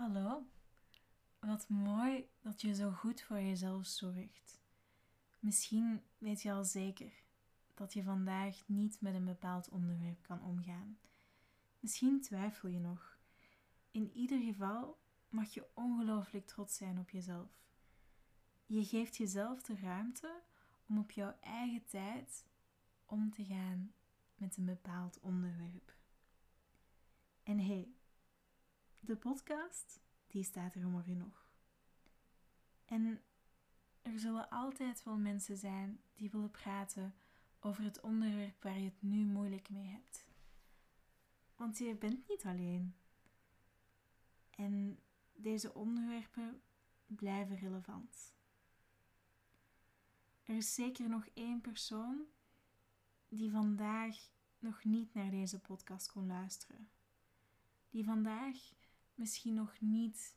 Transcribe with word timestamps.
Hallo, 0.00 0.46
wat 1.38 1.68
mooi 1.68 2.28
dat 2.40 2.60
je 2.60 2.74
zo 2.74 2.90
goed 2.90 3.22
voor 3.22 3.40
jezelf 3.40 3.86
zorgt. 3.86 4.60
Misschien 5.38 6.02
weet 6.18 6.42
je 6.42 6.52
al 6.52 6.64
zeker 6.64 7.12
dat 7.74 7.92
je 7.92 8.02
vandaag 8.02 8.62
niet 8.66 9.00
met 9.00 9.14
een 9.14 9.24
bepaald 9.24 9.68
onderwerp 9.68 10.22
kan 10.22 10.42
omgaan. 10.42 10.98
Misschien 11.80 12.20
twijfel 12.20 12.68
je 12.68 12.78
nog. 12.78 13.18
In 13.90 14.10
ieder 14.12 14.40
geval 14.40 14.98
mag 15.28 15.54
je 15.54 15.68
ongelooflijk 15.74 16.46
trots 16.46 16.76
zijn 16.76 16.98
op 16.98 17.10
jezelf. 17.10 17.50
Je 18.66 18.84
geeft 18.84 19.16
jezelf 19.16 19.62
de 19.62 19.76
ruimte 19.76 20.42
om 20.88 20.98
op 20.98 21.10
jouw 21.10 21.36
eigen 21.40 21.84
tijd 21.84 22.46
om 23.04 23.30
te 23.30 23.44
gaan 23.44 23.92
met 24.34 24.56
een 24.56 24.64
bepaald 24.64 25.20
onderwerp. 25.20 25.96
En 27.42 27.58
hey, 27.58 27.94
de 29.00 29.16
podcast, 29.16 30.00
die 30.26 30.44
staat 30.44 30.74
er 30.74 30.86
morgen 30.86 31.16
nog. 31.16 31.46
En 32.84 33.22
er 34.02 34.18
zullen 34.18 34.50
altijd 34.50 35.02
wel 35.02 35.16
mensen 35.16 35.56
zijn 35.56 36.00
die 36.14 36.30
willen 36.30 36.50
praten 36.50 37.14
over 37.60 37.84
het 37.84 38.00
onderwerp 38.00 38.62
waar 38.62 38.78
je 38.78 38.84
het 38.84 39.02
nu 39.02 39.24
moeilijk 39.24 39.70
mee 39.70 39.86
hebt. 39.86 40.28
Want 41.56 41.78
je 41.78 41.94
bent 41.94 42.28
niet 42.28 42.44
alleen. 42.44 42.94
En 44.50 45.00
deze 45.32 45.74
onderwerpen 45.74 46.62
blijven 47.06 47.56
relevant. 47.56 48.34
Er 50.42 50.56
is 50.56 50.74
zeker 50.74 51.08
nog 51.08 51.26
één 51.34 51.60
persoon 51.60 52.26
die 53.28 53.50
vandaag 53.50 54.16
nog 54.58 54.84
niet 54.84 55.14
naar 55.14 55.30
deze 55.30 55.60
podcast 55.60 56.12
kon 56.12 56.26
luisteren. 56.26 56.90
Die 57.90 58.04
vandaag 58.04 58.56
misschien 59.20 59.54
nog 59.54 59.80
niet 59.80 60.36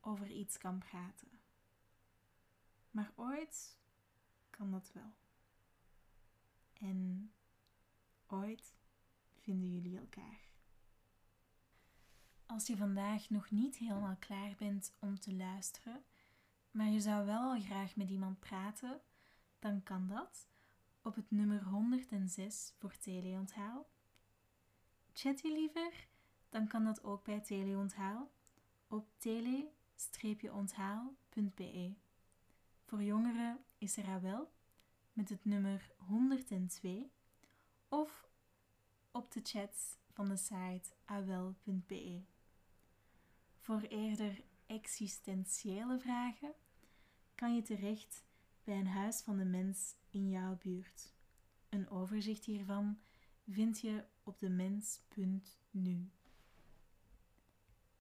over 0.00 0.30
iets 0.30 0.58
kan 0.58 0.78
praten. 0.78 1.40
Maar 2.90 3.12
ooit 3.14 3.78
kan 4.50 4.70
dat 4.70 4.92
wel. 4.92 5.14
En 6.72 7.32
ooit 8.26 8.74
vinden 9.40 9.72
jullie 9.72 9.98
elkaar. 9.98 10.40
Als 12.46 12.66
je 12.66 12.76
vandaag 12.76 13.30
nog 13.30 13.50
niet 13.50 13.76
helemaal 13.76 14.16
klaar 14.16 14.54
bent 14.56 14.96
om 14.98 15.20
te 15.20 15.34
luisteren, 15.34 16.04
maar 16.70 16.88
je 16.88 17.00
zou 17.00 17.26
wel 17.26 17.60
graag 17.60 17.96
met 17.96 18.10
iemand 18.10 18.40
praten, 18.40 19.00
dan 19.58 19.82
kan 19.82 20.08
dat 20.08 20.48
op 21.02 21.14
het 21.14 21.30
nummer 21.30 21.64
106 21.64 22.74
voor 22.78 22.96
teleonthaal. 22.98 23.88
Chat 25.12 25.40
je 25.40 25.52
liever? 25.52 26.08
Dan 26.48 26.66
kan 26.66 26.84
dat 26.84 27.04
ook 27.04 27.24
bij 27.24 27.40
teleonthaal 27.40 28.30
op 28.88 29.08
tele-onthaal.be. 29.18 31.94
Voor 32.84 33.02
jongeren 33.02 33.64
is 33.78 33.96
er 33.96 34.20
wel 34.20 34.50
met 35.12 35.28
het 35.28 35.44
nummer 35.44 35.90
102 35.96 37.10
of 37.88 38.28
op 39.10 39.32
de 39.32 39.40
chats 39.42 39.96
van 40.12 40.28
de 40.28 40.36
site 40.36 40.90
awel.be. 41.04 42.22
Voor 43.58 43.80
eerder 43.80 44.42
existentiële 44.66 45.98
vragen 45.98 46.54
kan 47.34 47.54
je 47.54 47.62
terecht 47.62 48.24
bij 48.64 48.78
een 48.78 48.86
huis 48.86 49.20
van 49.20 49.36
de 49.36 49.44
mens 49.44 49.96
in 50.10 50.28
jouw 50.28 50.56
buurt. 50.56 51.12
Een 51.68 51.90
overzicht 51.90 52.44
hiervan 52.44 52.98
vind 53.48 53.80
je 53.80 54.04
op 54.22 54.38
de 54.38 54.48
mens.nu. 54.48 56.10